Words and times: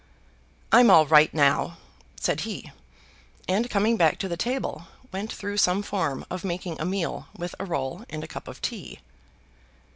"I'm 0.71 0.89
all 0.89 1.05
right 1.05 1.31
now," 1.31 1.77
said 2.19 2.39
he, 2.39 2.71
and 3.47 3.69
coming 3.69 3.97
back 3.97 4.17
to 4.17 4.27
the 4.27 4.35
table, 4.35 4.87
went 5.11 5.31
through 5.31 5.57
some 5.57 5.83
form 5.83 6.25
of 6.27 6.43
making 6.43 6.81
a 6.81 6.85
meal 6.85 7.27
with 7.37 7.53
a 7.59 7.65
roll 7.65 8.03
and 8.09 8.23
a 8.23 8.27
cup 8.27 8.47
of 8.47 8.63
tea. 8.63 8.97